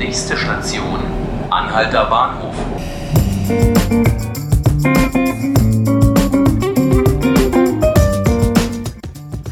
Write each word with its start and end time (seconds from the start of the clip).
Nächste 0.00 0.34
Station, 0.34 0.98
Anhalter 1.50 2.06
Bahnhof. 2.06 2.54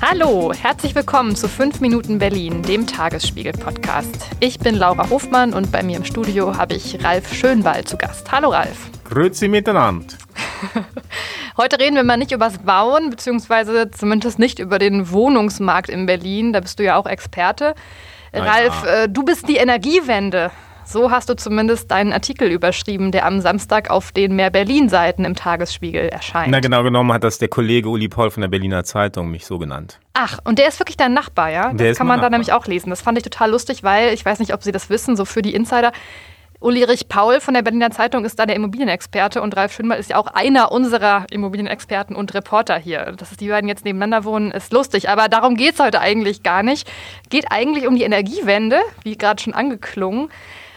Hallo, 0.00 0.54
herzlich 0.54 0.95
willkommen 0.95 1.37
zu 1.37 1.50
5 1.50 1.82
Minuten 1.82 2.19
Berlin, 2.19 2.62
dem 2.62 2.87
Tagesspiegel-Podcast. 2.87 4.30
Ich 4.40 4.58
bin 4.58 4.74
Laura 4.74 5.11
Hofmann 5.11 5.53
und 5.53 5.70
bei 5.70 5.82
mir 5.82 5.98
im 5.98 6.04
Studio 6.04 6.56
habe 6.56 6.76
ich 6.76 7.04
Ralf 7.04 7.30
Schönwald 7.34 7.86
zu 7.86 7.98
Gast. 7.98 8.32
Hallo 8.32 8.48
Ralf. 8.48 8.88
Grüezi 9.04 9.48
miteinander. 9.48 10.14
Heute 11.58 11.78
reden 11.78 11.96
wir 11.96 12.04
mal 12.04 12.16
nicht 12.16 12.32
übers 12.32 12.56
Bauen, 12.56 13.10
beziehungsweise 13.10 13.90
zumindest 13.90 14.38
nicht 14.38 14.60
über 14.60 14.78
den 14.78 15.10
Wohnungsmarkt 15.10 15.90
in 15.90 16.06
Berlin. 16.06 16.54
Da 16.54 16.60
bist 16.60 16.78
du 16.78 16.84
ja 16.84 16.96
auch 16.96 17.06
Experte. 17.06 17.74
Ralf, 18.32 18.84
ja. 18.84 19.04
äh, 19.04 19.08
du 19.08 19.24
bist 19.24 19.48
die 19.48 19.56
Energiewende. 19.56 20.50
So 20.90 21.11
hast 21.11 21.29
du 21.29 21.36
zumindest 21.36 21.90
deinen 21.90 22.14
Artikel 22.14 22.50
überschrieben, 22.50 23.12
der 23.12 23.26
am 23.26 23.43
Samstag 23.43 23.90
auf 23.90 24.11
den 24.11 24.34
Mehr 24.36 24.48
Berlin-Seiten 24.48 25.26
im 25.26 25.34
Tagesspiegel 25.34 26.08
erscheint. 26.08 26.50
Na 26.50 26.61
genau 26.61 26.82
genommen 26.82 27.12
hat 27.12 27.25
das 27.25 27.36
der 27.36 27.48
Kollege 27.48 27.90
Uli 27.90 28.08
Paul 28.08 28.30
von 28.30 28.40
der 28.40 28.48
Berliner 28.48 28.84
Zeitung 28.84 29.30
mich 29.30 29.44
so 29.44 29.58
genannt. 29.58 30.00
Ach, 30.14 30.39
und 30.44 30.58
der 30.58 30.67
ist 30.67 30.80
wirklich 30.80 30.96
dein 30.96 31.12
Nachbar, 31.12 31.50
ja? 31.50 31.68
Das 31.68 31.76
Der 31.76 31.90
ist 31.90 31.98
kann 31.98 32.06
man 32.06 32.22
da 32.22 32.30
nämlich 32.30 32.55
auch 32.55 32.67
lesen. 32.67 32.89
Das 32.89 33.03
fand 33.03 33.19
ich 33.19 33.25
total 33.25 33.50
lustig, 33.50 33.83
weil 33.83 34.14
ich 34.14 34.25
weiß 34.25 34.39
nicht, 34.39 34.55
ob 34.55 34.62
Sie 34.62 34.72
das 34.72 34.89
wissen, 34.89 35.14
so 35.14 35.27
für 35.27 35.42
die 35.42 35.55
Insider. 35.55 35.92
Ulrich 36.61 37.08
Paul 37.08 37.41
von 37.41 37.55
der 37.55 37.62
Berliner 37.62 37.92
Zeitung 37.92 38.25
ist 38.25 38.36
da 38.39 38.44
der 38.44 38.56
Immobilienexperte 38.56 39.41
und 39.41 39.56
Ralf 39.56 39.72
Schönwald 39.72 40.00
ist 40.00 40.11
ja 40.11 40.17
auch 40.17 40.27
einer 40.27 40.72
unserer 40.72 41.25
Immobilienexperten 41.31 42.17
und 42.17 42.34
Reporter 42.34 42.77
hier. 42.77 43.12
Dass 43.17 43.31
die 43.36 43.48
beiden 43.48 43.69
jetzt 43.69 43.84
nebeneinander 43.84 44.25
wohnen, 44.25 44.50
ist 44.50 44.72
lustig. 44.72 45.08
Aber 45.08 45.28
darum 45.28 45.55
geht 45.55 45.75
es 45.75 45.81
heute 45.81 46.00
eigentlich 46.00 46.42
gar 46.42 46.64
nicht. 46.64 46.91
Geht 47.31 47.53
eigentlich 47.53 47.86
um 47.86 47.94
die 47.94 48.03
Energiewende, 48.03 48.81
wie 49.05 49.17
gerade 49.17 49.41
schon 49.41 49.55
angeklungen. 49.55 50.31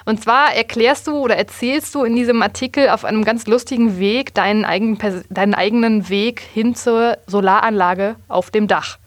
Und 0.05 0.21
zwar 0.21 0.53
erklärst 0.53 1.07
du 1.07 1.17
oder 1.17 1.35
erzählst 1.35 1.95
du 1.95 2.03
in 2.03 2.15
diesem 2.15 2.43
Artikel 2.43 2.89
auf 2.89 3.03
einem 3.03 3.23
ganz 3.23 3.47
lustigen 3.47 3.97
Weg 3.97 4.35
deinen 4.35 4.65
eigenen, 4.65 4.99
deinen 5.29 5.55
eigenen 5.55 6.09
Weg 6.09 6.41
hin 6.41 6.75
zur 6.75 7.17
Solaranlage 7.25 8.17
auf 8.27 8.51
dem 8.51 8.67
Dach. 8.67 8.99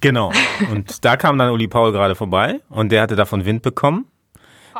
Genau. 0.00 0.32
Und 0.70 1.04
da 1.04 1.16
kam 1.16 1.38
dann 1.38 1.50
Uli 1.50 1.66
Paul 1.66 1.90
gerade 1.90 2.14
vorbei 2.14 2.60
und 2.68 2.92
der 2.92 3.02
hatte 3.02 3.16
davon 3.16 3.44
Wind 3.44 3.62
bekommen. 3.62 4.06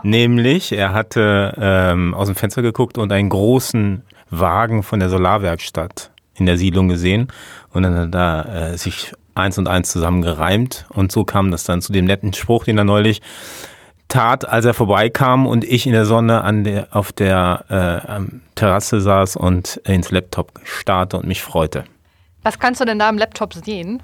Nämlich, 0.03 0.73
er 0.73 0.93
hatte 0.93 1.55
ähm, 1.59 2.15
aus 2.15 2.27
dem 2.27 2.37
Fenster 2.37 2.62
geguckt 2.62 2.98
und 2.98 3.12
einen 3.12 3.29
großen 3.29 4.03
Wagen 4.31 4.83
von 4.83 5.01
der 5.01 5.09
Solarwerkstatt 5.09 6.11
in 6.35 6.47
der 6.47 6.57
Siedlung 6.57 6.89
gesehen. 6.89 7.29
Und 7.73 7.83
dann 7.83 7.95
hat 7.95 8.01
er 8.01 8.07
da 8.07 8.43
äh, 8.43 8.79
sich 8.79 9.13
eins 9.35 9.59
und 9.59 9.69
eins 9.69 9.91
zusammengereimt. 9.93 10.87
Und 10.91 11.13
so 11.13 11.25
kam 11.25 11.51
das 11.51 11.65
dann 11.65 11.83
zu 11.83 11.93
dem 11.93 12.05
netten 12.05 12.33
Spruch, 12.33 12.65
den 12.65 12.79
er 12.79 12.85
neulich 12.85 13.20
tat, 14.09 14.47
als 14.47 14.65
er 14.65 14.75
vorbeikam 14.75 15.47
und 15.47 15.65
ich 15.65 15.87
in 15.87 15.93
der 15.93 16.05
Sonne 16.05 16.43
an 16.43 16.65
der, 16.65 16.89
auf 16.91 17.13
der 17.13 17.65
äh, 18.11 18.20
Terrasse 18.55 19.01
saß 19.01 19.37
und 19.37 19.77
ins 19.85 20.11
Laptop 20.11 20.53
starrte 20.65 21.17
und 21.17 21.27
mich 21.27 21.43
freute. 21.43 21.85
Was 22.43 22.59
kannst 22.59 22.81
du 22.81 22.85
denn 22.85 22.98
da 22.98 23.09
im 23.09 23.19
Laptop 23.19 23.55
sehen? 23.55 24.03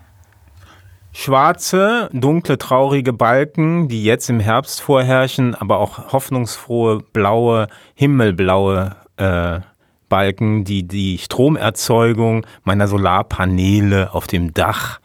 Schwarze, 1.20 2.08
dunkle, 2.12 2.58
traurige 2.58 3.12
Balken, 3.12 3.88
die 3.88 4.04
jetzt 4.04 4.30
im 4.30 4.38
Herbst 4.38 4.80
vorherrschen, 4.80 5.56
aber 5.56 5.80
auch 5.80 6.12
hoffnungsfrohe, 6.12 7.00
blaue, 7.12 7.66
himmelblaue 7.96 8.94
äh, 9.16 9.58
Balken, 10.08 10.62
die 10.62 10.86
die 10.86 11.18
Stromerzeugung 11.18 12.46
meiner 12.62 12.86
Solarpaneele 12.86 14.14
auf 14.14 14.28
dem 14.28 14.54
Dach 14.54 15.00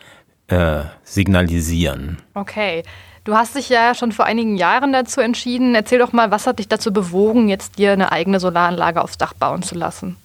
äh, 0.50 0.82
signalisieren. 1.04 2.20
Okay. 2.36 2.84
Du 3.24 3.34
hast 3.34 3.56
dich 3.56 3.70
ja 3.70 3.96
schon 3.96 4.12
vor 4.12 4.26
einigen 4.26 4.56
Jahren 4.56 4.94
dazu 4.94 5.20
entschieden. 5.20 5.74
Erzähl 5.74 5.98
doch 5.98 6.14
mal, 6.14 6.30
was 6.30 6.46
hat 6.46 6.60
dich 6.60 6.68
dazu 6.68 6.94
bewogen, 6.94 7.50
jetzt 7.50 7.80
dir 7.80 7.92
eine 7.92 8.12
eigene 8.12 8.40
Solaranlage 8.40 9.02
aufs 9.02 9.18
Dach 9.18 9.34
bauen 9.34 9.64
zu 9.64 9.74
lassen? 9.74 10.18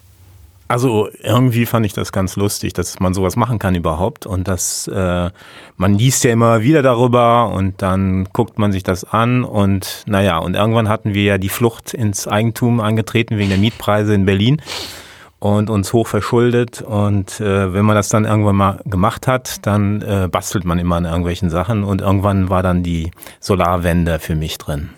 Also 0.69 1.09
irgendwie 1.23 1.65
fand 1.65 1.87
ich 1.87 1.95
das 1.95 2.13
ganz 2.13 2.37
lustig, 2.37 2.75
dass 2.75 3.01
man 3.01 3.15
sowas 3.15 3.37
machen 3.37 3.59
kann 3.59 3.75
überhaupt 3.75 4.27
und 4.27 4.47
dass 4.47 4.87
äh, 4.87 5.31
man 5.79 5.95
liest 5.95 6.25
ja 6.25 6.31
immer 6.31 6.61
wieder 6.61 6.83
darüber 6.83 7.49
und 7.49 7.81
dann 7.81 8.27
guckt 8.35 8.59
man 8.59 8.71
sich 8.71 8.83
das 8.83 9.05
an 9.05 9.45
und 9.45 10.05
naja, 10.07 10.37
und 10.37 10.55
irgendwann 10.55 10.91
hatten 10.91 11.15
wir 11.15 11.23
ja 11.23 11.39
die 11.39 11.49
Flucht 11.49 11.95
ins 11.95 12.29
Eigentum 12.29 12.81
angetreten 12.81 13.39
wegen 13.39 13.49
der 13.49 13.59
Mietpreise 13.59 14.13
in 14.13 14.27
Berlin 14.27 14.61
und 15.39 15.71
uns 15.71 15.95
hoch 15.95 16.07
verschuldet 16.07 16.83
und 16.83 17.41
äh, 17.41 17.73
wenn 17.73 17.87
man 17.87 17.97
das 17.97 18.11
dann 18.11 18.27
irgendwann 18.27 18.57
mal 18.57 18.81
gemacht 18.85 19.27
hat, 19.27 19.65
dann 19.67 20.03
äh, 20.03 20.29
bastelt 20.31 20.67
man 20.67 20.79
immer 20.79 20.97
an 20.97 21.07
irgendwelchen 21.07 21.49
Sachen 21.49 21.83
und 21.83 22.03
irgendwann 22.03 22.51
war 22.51 22.63
dann 22.63 22.83
die 22.83 23.11
Solarwende 23.41 24.19
für 24.19 24.35
mich 24.35 24.59
drin. 24.59 24.91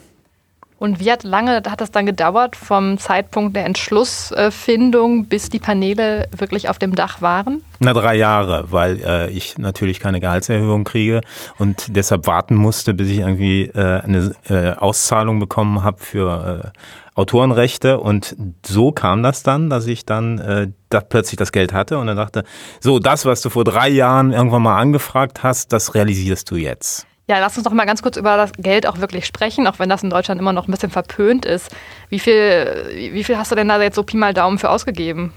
Und 0.81 0.99
wie 0.99 1.13
hat 1.13 1.25
lange 1.25 1.57
hat 1.57 1.83
das 1.83 1.91
dann 1.91 2.07
gedauert 2.07 2.57
vom 2.57 2.97
Zeitpunkt 2.97 3.55
der 3.55 3.67
Entschlussfindung, 3.67 5.27
bis 5.27 5.51
die 5.51 5.59
Paneele 5.59 6.27
wirklich 6.35 6.71
auf 6.71 6.79
dem 6.79 6.95
Dach 6.95 7.21
waren? 7.21 7.63
Na, 7.81 7.93
drei 7.93 8.15
Jahre, 8.15 8.65
weil 8.71 8.99
äh, 9.05 9.31
ich 9.31 9.59
natürlich 9.59 10.01
keine 10.01 10.21
Gehaltserhöhung 10.21 10.85
kriege 10.85 11.21
und 11.59 11.95
deshalb 11.95 12.27
warten 12.27 12.55
musste, 12.55 12.95
bis 12.95 13.11
ich 13.11 13.19
irgendwie 13.19 13.65
äh, 13.65 14.01
eine 14.01 14.35
äh, 14.49 14.73
Auszahlung 14.73 15.39
bekommen 15.39 15.85
habe 15.85 15.99
für 15.99 16.73
äh, 16.75 16.79
Autorenrechte. 17.15 18.01
Und 18.01 18.35
so 18.65 18.91
kam 18.91 19.23
das 19.23 19.43
dann, 19.43 19.69
dass 19.69 19.87
ich 19.87 20.07
dann 20.07 20.39
äh, 20.39 20.69
da 20.89 21.03
plötzlich 21.03 21.37
das 21.37 21.53
Geld 21.53 21.75
hatte 21.75 21.99
und 21.99 22.07
dann 22.07 22.17
dachte, 22.17 22.45
so, 22.81 23.01
das, 23.01 23.27
was 23.27 23.43
du 23.43 23.51
vor 23.51 23.65
drei 23.65 23.91
Jahren 23.91 24.33
irgendwann 24.33 24.63
mal 24.63 24.79
angefragt 24.79 25.43
hast, 25.43 25.75
das 25.75 25.95
realisierst 25.95 26.51
du 26.51 26.57
jetzt. 26.57 27.07
Ja, 27.31 27.39
lass 27.39 27.57
uns 27.57 27.63
doch 27.63 27.73
mal 27.73 27.85
ganz 27.85 28.03
kurz 28.03 28.17
über 28.17 28.37
das 28.37 28.51
Geld 28.59 28.89
auch 28.89 28.99
wirklich 28.99 29.25
sprechen, 29.25 29.69
auch 29.69 29.79
wenn 29.79 29.89
das 29.89 30.03
in 30.03 30.11
Deutschland 30.11 30.41
immer 30.41 30.53
noch 30.53 30.67
ein 30.67 30.73
bisschen 30.73 30.91
verpönt 30.91 31.47
ist. 31.47 31.71
Wie 32.09 32.19
viel, 32.19 32.89
wie 33.13 33.23
viel 33.23 33.39
hast 33.39 33.53
du 33.53 33.55
denn 33.55 33.69
da 33.69 33.81
jetzt 33.81 33.95
so 33.95 34.03
Pi 34.03 34.17
mal 34.17 34.35
Daumen 34.35 34.59
für 34.59 34.69
ausgegeben? 34.69 35.33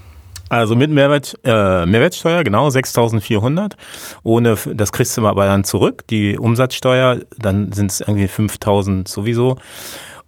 Also 0.48 0.74
mit 0.74 0.90
Mehrwert, 0.90 1.38
äh, 1.44 1.86
Mehrwertsteuer, 1.86 2.42
genau, 2.42 2.66
6.400. 2.66 3.74
Ohne, 4.24 4.56
das 4.74 4.90
kriegst 4.90 5.16
du 5.16 5.24
aber 5.24 5.46
dann 5.46 5.62
zurück, 5.62 6.04
die 6.08 6.36
Umsatzsteuer, 6.36 7.20
dann 7.38 7.70
sind 7.70 7.92
es 7.92 8.00
irgendwie 8.00 8.26
5.000 8.26 9.06
sowieso. 9.06 9.56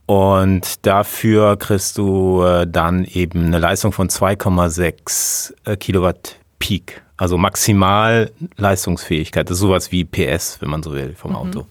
Und 0.07 0.87
dafür 0.87 1.57
kriegst 1.57 1.99
du 1.99 2.45
äh, 2.45 2.69
dann 2.69 3.05
eben 3.05 3.47
eine 3.47 3.59
Leistung 3.59 3.91
von 3.91 4.09
2,6 4.09 5.53
äh, 5.65 5.77
Kilowatt 5.77 6.37
Peak. 6.59 7.03
Also 7.17 7.39
maximal 7.39 8.31
Leistungsfähigkeit. 8.57 9.49
Das 9.49 9.57
ist 9.57 9.61
sowas 9.61 9.93
wie 9.93 10.05
PS, 10.05 10.61
wenn 10.61 10.71
man 10.71 10.83
so 10.83 10.93
will, 10.93 11.15
vom 11.15 11.35
Auto. 11.35 11.67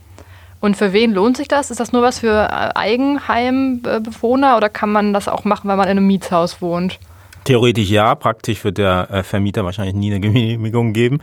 Und 0.59 0.75
für 0.75 0.93
wen 0.93 1.13
lohnt 1.13 1.37
sich 1.37 1.47
das? 1.47 1.69
Ist 1.69 1.79
das 1.79 1.91
nur 1.91 2.01
was 2.01 2.19
für 2.19 2.47
äh, 2.49 2.71
Eigenheimbewohner 2.73 4.57
oder 4.57 4.69
kann 4.69 4.91
man 4.91 5.13
das 5.13 5.27
auch 5.27 5.45
machen, 5.45 5.69
wenn 5.69 5.77
man 5.77 5.85
in 5.85 5.97
einem 5.97 6.07
Mietshaus 6.07 6.59
wohnt? 6.61 6.99
Theoretisch 7.43 7.91
ja, 7.91 8.15
praktisch 8.15 8.63
wird 8.63 8.79
der 8.79 9.07
äh, 9.11 9.21
Vermieter 9.21 9.63
wahrscheinlich 9.63 9.93
nie 9.93 10.09
eine 10.09 10.19
Genehmigung 10.19 10.93
geben. 10.93 11.19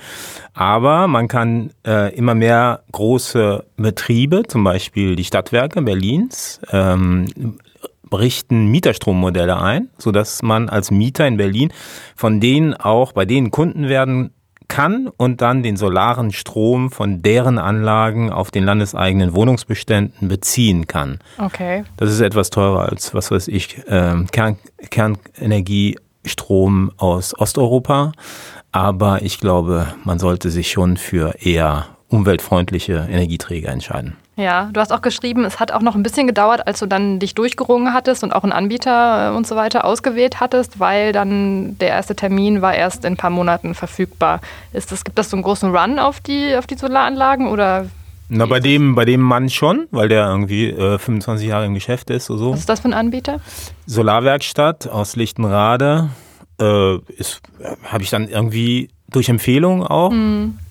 Aber 0.55 1.09
man 1.09 1.27
kann 1.27 1.71
äh, 1.84 2.15
immer 2.15 2.37
mehr 2.37 2.84
große 2.93 3.65
Betriebe, 3.77 4.44
zum 4.47 4.62
Beispiel 4.62 5.17
die 5.17 5.25
Stadtwerke 5.25 5.83
Berlins, 5.83 6.61
ähm, 6.71 7.27
richten 8.12 8.67
Mieterstrommodelle 8.67 9.61
ein, 9.61 9.89
sodass 9.99 10.43
man 10.43 10.69
als 10.69 10.91
Mieter 10.91 11.27
in 11.27 11.37
Berlin 11.37 11.73
von 12.17 12.41
denen 12.41 12.75
auch 12.75 13.12
bei 13.12 13.25
denen 13.25 13.50
Kunden 13.50 13.89
werden 13.89 14.33
kann 14.73 15.09
und 15.19 15.43
dann 15.43 15.62
den 15.62 15.77
solaren 15.77 16.33
Strom 16.33 16.91
von 16.91 17.21
deren 17.21 17.59
Anlagen 17.59 18.33
auf 18.33 18.50
den 18.50 18.65
landeseigenen 18.65 19.34
Wohnungsbeständen 19.34 20.28
beziehen 20.28 20.87
kann. 20.87 21.19
Okay. 21.37 21.84
Das 21.99 22.11
ist 22.11 22.21
etwas 22.21 22.49
teurer 22.49 22.89
als, 22.89 23.12
was 23.12 23.31
weiß 23.31 23.49
ich, 23.49 23.83
ähm, 23.87 24.29
Kern, 24.33 24.56
Kernenergiestrom 24.89 26.91
aus 26.97 27.39
Osteuropa. 27.39 28.12
Aber 28.73 29.21
ich 29.21 29.39
glaube, 29.39 29.89
man 30.05 30.19
sollte 30.19 30.50
sich 30.50 30.71
schon 30.71 30.97
für 30.97 31.34
eher 31.43 31.89
umweltfreundliche 32.12 33.09
Energieträger 33.11 33.71
entscheiden. 33.71 34.17
Ja, 34.37 34.71
du 34.73 34.81
hast 34.81 34.93
auch 34.93 35.03
geschrieben, 35.03 35.45
es 35.45 35.61
hat 35.61 35.73
auch 35.73 35.83
noch 35.83 35.95
ein 35.95 36.03
bisschen 36.03 36.27
gedauert, 36.27 36.67
als 36.67 36.78
du 36.78 36.87
dann 36.87 37.19
dich 37.19 37.35
durchgerungen 37.35 37.93
hattest 37.93 38.23
und 38.25 38.32
auch 38.32 38.44
einen 38.44 38.53
Anbieter 38.53 39.31
äh, 39.32 39.37
und 39.37 39.47
so 39.47 39.56
weiter 39.56 39.85
ausgewählt 39.85 40.41
hattest, 40.41 40.81
weil 40.81 41.12
dann 41.12 41.79
der 41.79 41.88
erste 41.88 42.17
Termin 42.17 42.62
war 42.62 42.75
erst 42.75 43.05
in 43.05 43.14
ein 43.14 43.17
paar 43.17 43.31
Monaten 43.31 43.75
verfügbar. 43.75 44.41
Ist 44.73 44.91
das, 44.91 45.05
gibt 45.05 45.19
das 45.19 45.31
so 45.31 45.37
einen 45.37 45.43
großen 45.43 45.75
Run 45.75 45.99
auf 45.99 46.20
die, 46.20 46.56
auf 46.56 46.67
die 46.67 46.76
Solaranlagen 46.76 47.49
oder 47.49 47.87
Na, 48.29 48.47
bei 48.47 48.61
dem, 48.61 48.94
bei 48.94 49.05
dem 49.05 49.20
Mann 49.20 49.50
schon, 49.50 49.87
weil 49.91 50.09
der 50.09 50.26
irgendwie 50.26 50.70
äh, 50.70 50.99
25 50.99 51.49
Jahre 51.49 51.67
im 51.67 51.75
Geschäft 51.75 52.09
ist 52.09 52.31
oder 52.31 52.38
so. 52.38 52.53
was 52.53 52.61
ist 52.61 52.69
das 52.69 52.81
für 52.81 52.88
ein 52.88 52.94
Anbieter? 52.94 53.41
Solarwerkstatt 53.87 54.88
aus 54.88 55.14
Lichtenrade 55.14 56.09
äh, 56.59 56.97
ist, 57.17 57.43
habe 57.85 58.03
ich 58.03 58.09
dann 58.09 58.29
irgendwie 58.29 58.88
durch 59.11 59.29
Empfehlung 59.29 59.87
auch. 59.87 60.11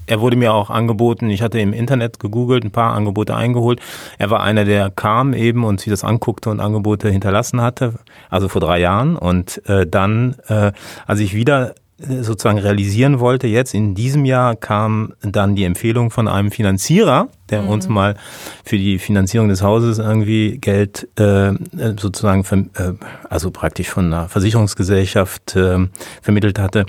Er 0.08 0.20
wurde 0.20 0.36
mir 0.36 0.54
auch 0.54 0.70
angeboten, 0.70 1.30
ich 1.30 1.42
hatte 1.42 1.60
im 1.60 1.74
Internet 1.74 2.20
gegoogelt, 2.20 2.64
ein 2.64 2.72
paar 2.72 2.94
Angebote 2.94 3.36
eingeholt. 3.36 3.80
Er 4.18 4.30
war 4.30 4.42
einer, 4.42 4.66
der 4.66 4.90
kam 4.90 5.34
eben 5.34 5.64
und 5.64 5.80
sich 5.80 5.90
das 5.90 6.04
anguckte 6.04 6.50
und 6.50 6.60
Angebote 6.60 7.10
hinterlassen 7.10 7.62
hatte, 7.62 7.96
also 8.30 8.50
vor 8.50 8.62
drei 8.62 8.80
Jahren. 8.80 9.16
Und 9.16 9.62
äh, 9.68 9.88
dann, 9.88 10.36
äh, 10.48 10.72
als 11.06 11.20
ich 11.20 11.34
wieder 11.34 11.76
äh, 12.02 12.24
sozusagen 12.24 12.58
realisieren 12.58 13.20
wollte. 13.20 13.48
Jetzt 13.48 13.74
in 13.74 13.96
diesem 13.96 14.26
Jahr 14.26 14.56
kam 14.56 15.14
dann 15.22 15.56
die 15.56 15.66
Empfehlung 15.66 16.10
von 16.10 16.28
einem 16.28 16.52
Finanzierer, 16.52 17.28
der 17.50 17.64
mhm. 17.64 17.70
uns 17.70 17.88
mal 17.88 18.16
für 18.64 18.78
die 18.78 18.98
Finanzierung 18.98 19.50
des 19.50 19.62
Hauses 19.62 20.00
irgendwie 20.00 20.58
Geld 20.58 21.08
äh, 21.20 21.54
sozusagen, 21.98 22.44
äh, 22.76 22.94
also 23.30 23.52
praktisch 23.52 23.90
von 23.90 24.06
einer 24.06 24.30
Versicherungsgesellschaft 24.30 25.56
äh, 25.56 25.88
vermittelt 26.22 26.60
hatte. 26.60 26.86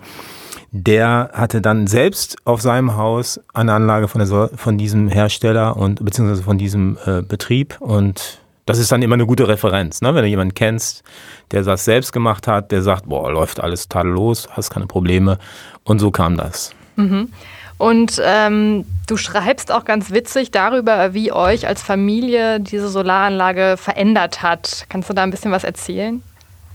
Der 0.74 1.30
hatte 1.34 1.60
dann 1.60 1.86
selbst 1.86 2.38
auf 2.44 2.62
seinem 2.62 2.96
Haus 2.96 3.38
eine 3.52 3.74
Anlage 3.74 4.08
von, 4.08 4.26
der, 4.26 4.50
von 4.56 4.78
diesem 4.78 5.08
Hersteller 5.08 5.76
und 5.76 6.02
beziehungsweise 6.02 6.42
von 6.42 6.56
diesem 6.56 6.96
äh, 7.04 7.20
Betrieb 7.20 7.78
und 7.80 8.38
das 8.64 8.78
ist 8.78 8.92
dann 8.92 9.02
immer 9.02 9.14
eine 9.14 9.26
gute 9.26 9.48
Referenz, 9.48 10.00
ne? 10.02 10.14
wenn 10.14 10.22
du 10.22 10.28
jemanden 10.28 10.54
kennst, 10.54 11.02
der 11.50 11.62
das 11.62 11.84
selbst 11.84 12.12
gemacht 12.12 12.46
hat, 12.46 12.70
der 12.70 12.82
sagt, 12.82 13.08
boah, 13.08 13.30
läuft 13.30 13.60
alles 13.60 13.88
tadellos, 13.88 14.48
hast 14.52 14.70
keine 14.70 14.86
Probleme. 14.86 15.38
Und 15.84 15.98
so 15.98 16.10
kam 16.10 16.36
das. 16.36 16.72
Mhm. 16.96 17.32
Und 17.76 18.22
ähm, 18.25 18.84
du 19.08 19.16
schreibst 19.16 19.72
auch 19.72 19.84
ganz 19.84 20.12
witzig 20.12 20.52
darüber, 20.52 21.14
wie 21.14 21.32
euch 21.32 21.66
als 21.66 21.82
Familie 21.82 22.60
diese 22.60 22.88
Solaranlage 22.88 23.76
verändert 23.76 24.42
hat. 24.42 24.86
Kannst 24.88 25.10
du 25.10 25.14
da 25.14 25.25
ein 25.25 25.32
bisschen 25.32 25.50
was 25.50 25.64
erzählen? 25.64 26.22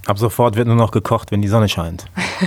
Ab 0.06 0.18
sofort 0.18 0.56
wird 0.56 0.68
nur 0.68 0.78
noch 0.78 0.92
gekocht, 0.92 1.32
wenn 1.32 1.42
die 1.42 1.48
Sonne 1.48 1.68
scheint. 1.68 2.06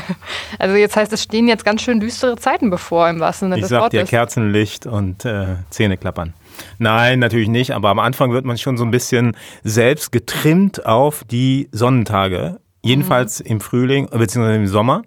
also 0.58 0.76
jetzt 0.76 0.96
heißt 0.96 1.12
es 1.12 1.22
stehen 1.22 1.48
jetzt 1.48 1.64
ganz 1.64 1.82
schön 1.82 2.00
düstere 2.00 2.36
Zeiten 2.36 2.70
bevor 2.70 3.08
im 3.08 3.20
wahrsten 3.20 3.50
Sinne 3.50 3.60
des 3.60 3.70
Wortes. 3.70 3.92
Ich 3.92 4.00
sag 4.00 4.06
dir 4.06 4.10
Kerzenlicht 4.10 4.86
und 4.86 5.24
äh, 5.24 5.56
Zähne 5.68 5.96
klappern. 5.96 6.32
Nein, 6.78 7.18
natürlich 7.18 7.48
nicht, 7.48 7.72
aber 7.72 7.90
am 7.90 7.98
Anfang 7.98 8.32
wird 8.32 8.44
man 8.44 8.58
schon 8.58 8.76
so 8.76 8.84
ein 8.84 8.90
bisschen 8.90 9.36
selbst 9.62 10.12
getrimmt 10.12 10.86
auf 10.86 11.24
die 11.24 11.68
Sonnentage. 11.72 12.60
Jedenfalls 12.82 13.40
mhm. 13.40 13.50
im 13.50 13.60
Frühling 13.60 14.06
bzw. 14.06 14.56
im 14.56 14.66
Sommer. 14.66 15.02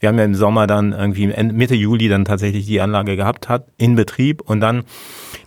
Wir 0.00 0.08
haben 0.08 0.18
ja 0.18 0.24
im 0.24 0.34
Sommer 0.34 0.66
dann 0.66 0.92
irgendwie 0.92 1.26
Mitte 1.26 1.74
Juli 1.74 2.08
dann 2.08 2.24
tatsächlich 2.24 2.66
die 2.66 2.80
Anlage 2.80 3.16
gehabt 3.16 3.48
hat 3.48 3.66
in 3.76 3.96
Betrieb 3.96 4.40
und 4.40 4.60
dann 4.60 4.84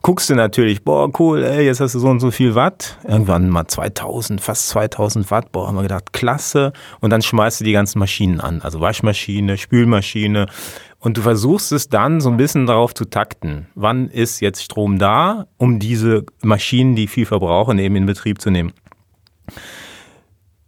guckst 0.01 0.29
du 0.29 0.35
natürlich, 0.35 0.83
boah 0.83 1.09
cool, 1.19 1.43
ey, 1.43 1.65
jetzt 1.65 1.79
hast 1.79 1.95
du 1.95 1.99
so 1.99 2.07
und 2.07 2.19
so 2.19 2.31
viel 2.31 2.55
Watt. 2.55 2.97
Irgendwann 3.07 3.49
mal 3.49 3.67
2000, 3.67 4.41
fast 4.41 4.69
2000 4.69 5.29
Watt. 5.31 5.51
Boah, 5.51 5.67
haben 5.67 5.75
wir 5.75 5.83
gedacht, 5.83 6.13
klasse. 6.13 6.73
Und 6.99 7.11
dann 7.11 7.21
schmeißt 7.21 7.61
du 7.61 7.65
die 7.65 7.71
ganzen 7.71 7.99
Maschinen 7.99 8.39
an, 8.39 8.61
also 8.61 8.81
Waschmaschine, 8.81 9.57
Spülmaschine, 9.57 10.47
und 10.99 11.17
du 11.17 11.21
versuchst 11.23 11.71
es 11.71 11.89
dann 11.89 12.21
so 12.21 12.29
ein 12.29 12.37
bisschen 12.37 12.67
darauf 12.67 12.93
zu 12.93 13.05
takten. 13.05 13.67
Wann 13.73 14.07
ist 14.07 14.39
jetzt 14.39 14.63
Strom 14.63 14.99
da, 14.99 15.47
um 15.57 15.79
diese 15.79 16.25
Maschinen, 16.43 16.95
die 16.95 17.07
viel 17.07 17.25
verbrauchen, 17.25 17.79
eben 17.79 17.95
in 17.95 18.05
Betrieb 18.05 18.39
zu 18.39 18.51
nehmen? 18.51 18.71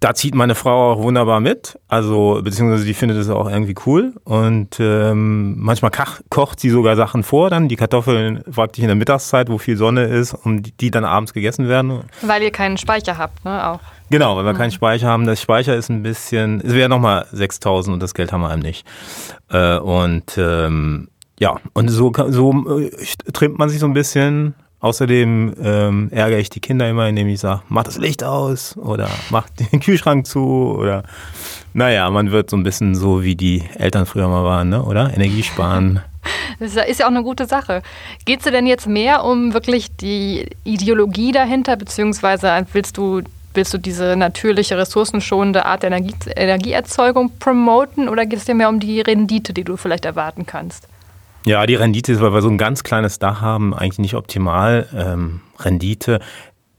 Da 0.03 0.13
zieht 0.13 0.35
meine 0.35 0.53
Frau 0.53 0.91
auch 0.91 1.01
wunderbar 1.01 1.39
mit, 1.39 1.79
also 1.87 2.41
beziehungsweise 2.43 2.83
die 2.83 2.93
findet 2.93 3.17
es 3.19 3.29
auch 3.29 3.49
irgendwie 3.49 3.73
cool 3.85 4.11
und 4.25 4.77
ähm, 4.81 5.55
manchmal 5.57 5.91
kach, 5.91 6.19
kocht 6.29 6.59
sie 6.59 6.71
sogar 6.71 6.97
Sachen 6.97 7.23
vor, 7.23 7.49
dann 7.49 7.69
die 7.69 7.77
Kartoffeln 7.77 8.43
praktisch 8.51 8.81
in 8.81 8.87
der 8.87 8.97
Mittagszeit, 8.97 9.47
wo 9.47 9.57
viel 9.57 9.77
Sonne 9.77 10.03
ist, 10.03 10.33
und 10.33 10.63
die, 10.63 10.71
die 10.73 10.91
dann 10.91 11.05
abends 11.05 11.31
gegessen 11.31 11.69
werden. 11.69 12.01
Weil 12.21 12.43
ihr 12.43 12.51
keinen 12.51 12.75
Speicher 12.75 13.17
habt, 13.17 13.45
ne? 13.45 13.65
Auch. 13.65 13.79
Genau, 14.09 14.35
weil 14.35 14.43
wir 14.43 14.51
mhm. 14.51 14.57
keinen 14.57 14.71
Speicher 14.71 15.07
haben. 15.07 15.25
Das 15.25 15.41
Speicher 15.41 15.73
ist 15.73 15.87
ein 15.87 16.03
bisschen, 16.03 16.59
es 16.59 16.73
wäre 16.73 16.89
nochmal 16.89 17.25
6000 17.31 17.93
und 17.93 18.03
das 18.03 18.13
Geld 18.13 18.33
haben 18.33 18.41
wir 18.41 18.51
eben 18.51 18.61
nicht. 18.61 18.85
Äh, 19.51 19.77
und 19.77 20.37
ähm, 20.37 21.07
ja, 21.39 21.55
und 21.71 21.87
so, 21.87 22.11
so 22.27 22.51
äh, 22.77 22.91
trimmt 23.31 23.57
man 23.57 23.69
sich 23.69 23.79
so 23.79 23.85
ein 23.85 23.93
bisschen. 23.93 24.53
Außerdem 24.83 25.53
ähm, 25.63 26.09
ärgere 26.11 26.39
ich 26.39 26.49
die 26.49 26.59
Kinder 26.59 26.89
immer, 26.89 27.07
indem 27.07 27.29
ich 27.29 27.39
sage, 27.39 27.61
mach 27.69 27.85
das 27.85 27.97
Licht 27.97 28.21
aus 28.21 28.75
oder 28.75 29.09
mach 29.29 29.47
den 29.71 29.79
Kühlschrank 29.79 30.27
zu 30.27 30.75
oder 30.77 31.03
naja, 31.73 32.09
man 32.09 32.31
wird 32.31 32.49
so 32.49 32.57
ein 32.57 32.63
bisschen 32.63 32.93
so, 32.93 33.23
wie 33.23 33.37
die 33.37 33.63
Eltern 33.75 34.05
früher 34.05 34.27
mal 34.27 34.43
waren, 34.43 34.67
ne? 34.67 34.83
oder? 34.83 35.13
Energiesparen. 35.13 36.01
Das 36.59 36.75
ist 36.75 36.99
ja 36.99 37.07
auch 37.07 37.11
eine 37.11 37.23
gute 37.23 37.47
Sache. 37.47 37.81
Geht 38.25 38.39
es 38.39 38.45
dir 38.45 38.51
denn 38.51 38.67
jetzt 38.67 38.87
mehr 38.87 39.25
um 39.25 39.53
wirklich 39.53 39.93
die 39.97 40.47
Ideologie 40.63 41.31
dahinter, 41.31 41.75
beziehungsweise 41.75 42.65
willst 42.71 42.95
du 42.95 43.23
willst 43.53 43.73
du 43.73 43.77
diese 43.77 44.15
natürliche, 44.15 44.77
ressourcenschonende 44.77 45.65
Art 45.65 45.83
der 45.83 45.91
Energie, 45.91 46.15
Energieerzeugung 46.35 47.31
promoten 47.39 48.07
oder 48.07 48.25
geht 48.25 48.39
es 48.39 48.45
dir 48.45 48.55
mehr 48.55 48.69
um 48.69 48.79
die 48.79 49.01
Rendite, 49.01 49.51
die 49.51 49.63
du 49.63 49.75
vielleicht 49.75 50.05
erwarten 50.05 50.45
kannst? 50.45 50.87
Ja, 51.45 51.65
die 51.65 51.75
Rendite 51.75 52.13
ist, 52.13 52.21
weil 52.21 52.33
wir 52.33 52.41
so 52.41 52.49
ein 52.49 52.57
ganz 52.57 52.83
kleines 52.83 53.19
Dach 53.19 53.41
haben, 53.41 53.73
eigentlich 53.73 53.99
nicht 53.99 54.15
optimal. 54.15 54.87
Ähm, 54.95 55.41
Rendite, 55.59 56.19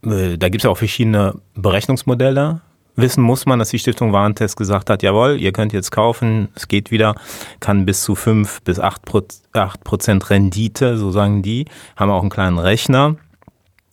äh, 0.04 0.38
da 0.38 0.48
gibt 0.48 0.62
es 0.62 0.64
ja 0.64 0.70
auch 0.70 0.78
verschiedene 0.78 1.34
Berechnungsmodelle. 1.54 2.62
Wissen 2.96 3.22
muss 3.22 3.44
man, 3.44 3.58
dass 3.58 3.70
die 3.70 3.78
Stiftung 3.78 4.12
Warentest 4.12 4.56
gesagt 4.56 4.88
hat, 4.88 5.02
jawohl, 5.02 5.38
ihr 5.40 5.52
könnt 5.52 5.72
jetzt 5.72 5.90
kaufen, 5.90 6.48
es 6.54 6.68
geht 6.68 6.90
wieder, 6.92 7.16
kann 7.58 7.84
bis 7.86 8.04
zu 8.04 8.14
5 8.14 8.62
bis 8.62 8.78
8 8.78 9.02
Prozent 9.02 10.30
Rendite, 10.30 10.96
so 10.96 11.10
sagen 11.10 11.42
die, 11.42 11.66
haben 11.96 12.10
auch 12.10 12.20
einen 12.20 12.30
kleinen 12.30 12.58
Rechner 12.58 13.16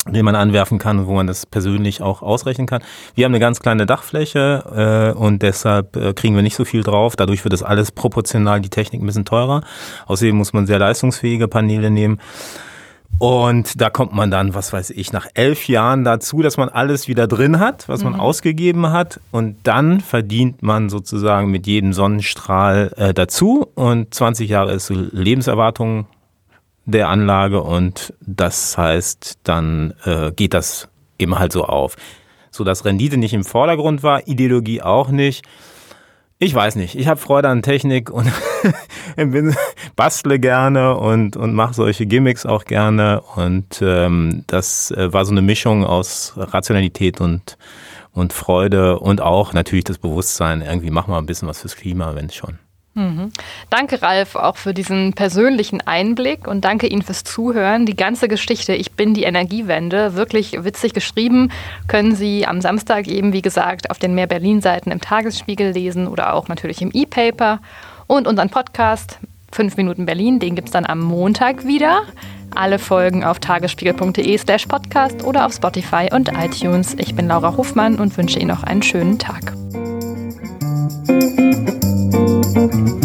den 0.08 0.26
man 0.26 0.36
anwerfen 0.36 0.80
kann 0.80 1.00
und 1.00 1.08
wo 1.08 1.14
man 1.14 1.28
das 1.28 1.46
persönlich 1.46 2.02
auch 2.02 2.22
ausrechnen 2.22 2.66
kann. 2.66 2.82
Wir 3.14 3.26
haben 3.26 3.32
eine 3.32 3.40
ganz 3.40 3.60
kleine 3.60 3.86
Dachfläche 3.86 5.14
äh, 5.16 5.18
und 5.18 5.44
deshalb 5.44 5.96
äh, 5.96 6.14
kriegen 6.14 6.36
wir 6.36 6.42
nicht 6.42 6.56
so 6.56 6.66
viel 6.66 6.82
drauf. 6.82 7.16
Dadurch 7.16 7.44
wird 7.44 7.54
das 7.54 7.62
alles 7.62 7.92
proportional, 7.92 8.62
die 8.62 8.70
Technik 8.70 9.02
ein 9.02 9.06
bisschen 9.06 9.26
teurer. 9.26 9.62
Außerdem 10.08 10.36
muss 10.36 10.54
man 10.54 10.66
sehr 10.66 10.80
leistungsfähige 10.80 11.48
Paneele 11.48 11.92
nehmen. 11.92 12.20
Und 13.20 13.80
da 13.80 13.92
kommt 13.92 14.14
man 14.14 14.32
dann, 14.32 14.56
was 14.56 14.74
weiß 14.74 14.90
ich, 14.90 15.14
nach 15.14 15.28
elf 15.36 15.68
Jahren 15.68 16.04
dazu, 16.04 16.42
dass 16.42 16.58
man 16.58 16.70
alles 16.70 17.08
wieder 17.08 17.28
drin 17.28 17.60
hat, 17.60 17.88
was 17.88 18.04
man 18.04 18.14
mhm. 18.14 18.20
ausgegeben 18.20 18.92
hat. 18.92 19.20
Und 19.30 19.58
dann 19.64 20.00
verdient 20.02 20.64
man 20.64 20.90
sozusagen 20.90 21.52
mit 21.52 21.68
jedem 21.68 21.94
Sonnenstrahl 21.94 22.92
äh, 22.98 23.14
dazu. 23.14 23.68
Und 23.76 24.12
20 24.12 24.50
Jahre 24.50 24.72
ist 24.72 24.90
Lebenserwartung 24.90 26.08
der 26.86 27.10
Anlage 27.10 27.62
und 27.62 28.14
das 28.22 28.78
heißt, 28.78 29.40
dann 29.44 29.94
äh, 30.06 30.32
geht 30.32 30.54
das 30.54 30.90
eben 31.20 31.38
halt 31.38 31.52
so 31.52 31.66
auf. 31.66 31.96
So 32.50 32.64
dass 32.64 32.86
Rendite 32.86 33.18
nicht 33.18 33.34
im 33.34 33.44
Vordergrund 33.44 34.04
war, 34.04 34.28
Ideologie 34.28 34.82
auch 34.82 35.10
nicht. 35.10 35.46
Ich 36.44 36.56
weiß 36.56 36.76
nicht. 36.76 36.96
Ich 36.96 37.08
habe 37.08 37.20
Freude 37.20 37.50
an 37.50 37.62
Technik 37.62 38.10
und 38.10 38.32
bin, 39.16 39.56
bastle 39.96 40.40
gerne 40.40 40.98
und, 40.98 41.38
und 41.38 41.54
mache 41.54 41.76
solche 41.76 42.08
Gimmicks 42.08 42.48
auch 42.48 42.66
gerne. 42.66 43.22
Und 43.36 43.80
ähm, 43.84 44.44
das 44.48 44.90
äh, 44.90 45.14
war 45.14 45.24
so 45.24 45.32
eine 45.32 45.44
Mischung 45.44 45.86
aus 45.86 46.34
Rationalität 46.36 47.22
und, 47.22 47.60
und 48.12 48.34
Freude 48.34 48.98
und 48.98 49.22
auch 49.22 49.54
natürlich 49.54 49.84
das 49.84 50.00
Bewusstsein, 50.00 50.64
irgendwie 50.64 50.90
machen 50.90 51.14
wir 51.14 51.20
ein 51.20 51.28
bisschen 51.28 51.48
was 51.48 51.62
fürs 51.62 51.76
Klima, 51.76 52.16
wenn 52.16 52.32
schon. 52.32 52.58
Mhm. 52.94 53.32
Danke, 53.70 54.02
Ralf, 54.02 54.36
auch 54.36 54.58
für 54.58 54.74
diesen 54.74 55.14
persönlichen 55.14 55.80
Einblick 55.82 56.46
und 56.48 56.66
danke 56.66 56.88
Ihnen 56.88 57.02
fürs 57.02 57.24
Zuhören. 57.24 57.86
Die 57.86 57.96
ganze 57.96 58.28
Geschichte 58.28 58.74
Ich 58.74 58.92
bin 58.92 59.14
die 59.14 59.24
Energiewende, 59.24 60.16
wirklich 60.16 60.64
witzig 60.64 60.94
geschrieben, 60.94 61.52
können 61.88 62.16
Sie 62.16 62.46
am 62.46 62.60
Samstag 62.60 63.08
eben, 63.08 63.32
wie 63.32 63.42
gesagt, 63.42 63.90
auf 63.90 64.00
den 64.00 64.14
Mehr 64.14 64.28
Berlin-Seiten 64.28 64.92
im 64.92 65.00
Tagesspiegel 65.00 65.72
lesen 65.72 66.08
oder 66.08 66.34
auch 66.34 66.50
natürlich 66.50 66.82
im 66.82 66.92
E-Paper. 66.94 67.60
Und 68.08 68.28
unseren 68.28 68.50
Podcast 68.50 69.20
5 69.54 69.78
Minuten 69.78 70.06
Berlin, 70.06 70.40
den 70.40 70.56
gibt 70.56 70.68
es 70.68 70.74
dann 70.74 70.86
am 70.86 71.00
Montag 71.00 71.66
wieder. 71.66 72.04
Alle 72.54 72.78
Folgen 72.80 73.24
auf 73.24 73.40
tagesspiegel.de 73.40 74.38
slash 74.38 74.66
podcast 74.66 75.24
oder 75.24 75.46
auf 75.46 75.54
Spotify 75.54 76.10
und 76.12 76.30
iTunes. 76.38 76.96
Ich 76.98 77.16
bin 77.16 77.28
Laura 77.28 77.56
Hofmann 77.56 78.00
und 78.00 78.18
wünsche 78.18 78.40
Ihnen 78.40 78.50
noch 78.50 78.64
einen 78.64 78.84
schönen 78.84 79.18
Tag. 79.18 79.54
thank 82.70 82.90
you 82.90 83.01